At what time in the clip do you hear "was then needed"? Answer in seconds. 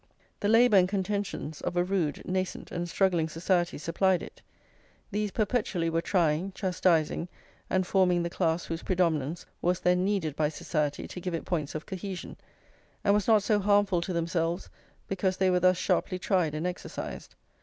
9.61-10.35